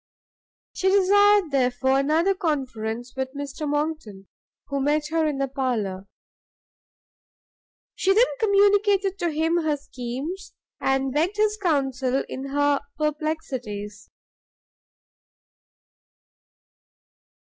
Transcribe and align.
She 0.73 0.89
desired, 0.89 1.51
therefore, 1.51 1.99
another 1.99 2.33
conference 2.33 3.15
with 3.15 3.35
Mr 3.35 3.69
Monckton, 3.69 4.27
who 4.69 4.81
met 4.81 5.09
her 5.11 5.27
in 5.27 5.37
the 5.37 5.47
parlour. 5.47 6.07
She 7.93 8.11
then 8.11 8.25
communicated 8.39 9.19
to 9.19 9.29
him 9.29 9.57
her 9.57 9.77
schemes; 9.77 10.55
and 10.79 11.13
begged 11.13 11.37
his 11.37 11.55
counsel 11.61 12.23
in 12.27 12.45
her 12.47 12.79
perplexities. 12.97 14.09